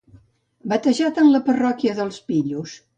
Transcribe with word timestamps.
Batejat 0.71 1.21
en 1.25 1.31
la 1.37 1.43
parròquia 1.51 1.97
dels 2.03 2.21
pillos. 2.33 2.79